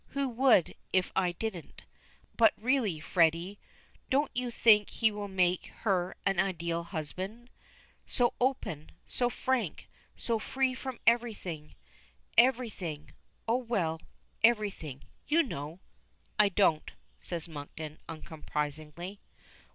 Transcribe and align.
Who 0.17 0.27
would, 0.29 0.73
if 0.91 1.11
I 1.15 1.31
didn't? 1.33 1.83
But 2.35 2.55
really, 2.57 2.99
Freddy, 2.99 3.59
don't 4.09 4.31
you 4.35 4.49
think 4.49 4.89
he 4.89 5.11
will 5.11 5.27
make 5.27 5.67
her 5.81 6.15
an 6.25 6.39
ideal 6.39 6.81
husband? 6.85 7.51
So 8.07 8.33
open. 8.41 8.93
So 9.05 9.29
frank. 9.29 9.87
So 10.17 10.39
free 10.39 10.73
from 10.73 10.97
everything 11.05 11.75
everything 12.35 13.11
oh, 13.47 13.57
well, 13.57 14.01
everything 14.43 15.03
you 15.27 15.43
know!" 15.43 15.81
"I 16.39 16.49
don't," 16.49 16.89
says 17.19 17.47
Monkton, 17.47 17.99
uncompromisingly. 18.09 19.19